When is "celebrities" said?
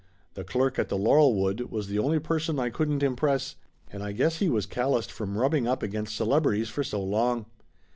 6.15-6.69